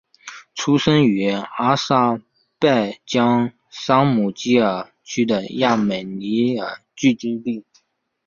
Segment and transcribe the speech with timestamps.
[0.55, 2.19] 出生于阿塞
[2.57, 7.63] 拜疆沙姆基尔区的亚美尼亚人聚居的。